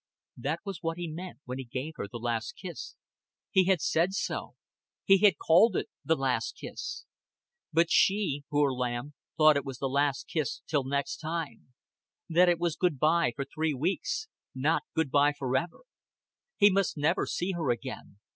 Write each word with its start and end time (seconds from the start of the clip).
That 0.37 0.61
was 0.65 0.81
what 0.81 0.97
he 0.97 1.07
meant 1.07 1.41
when 1.45 1.59
he 1.59 1.63
gave 1.63 1.93
her 1.97 2.07
the 2.07 2.17
last 2.17 2.53
kiss. 2.53 2.95
He 3.51 3.65
had 3.65 3.81
said 3.81 4.13
so. 4.13 4.55
He 5.05 5.19
had 5.19 5.37
called 5.37 5.75
it 5.75 5.89
the 6.03 6.15
last 6.15 6.57
kiss. 6.57 7.05
But 7.71 7.91
she 7.91 8.43
poor 8.49 8.71
lamb 8.73 9.13
thought 9.37 9.57
it 9.57 9.63
was 9.63 9.77
the 9.77 9.85
last 9.85 10.27
kiss 10.27 10.63
till 10.65 10.85
next 10.85 11.17
time; 11.17 11.75
that 12.27 12.49
it 12.49 12.57
was 12.57 12.75
good 12.75 12.97
by 12.97 13.33
for 13.35 13.45
three 13.45 13.75
weeks, 13.75 14.27
not 14.55 14.81
good 14.95 15.11
by 15.11 15.33
forever. 15.33 15.81
He 16.57 16.71
must 16.71 16.97
never 16.97 17.27
see 17.27 17.51
her 17.51 17.69
again. 17.69 18.17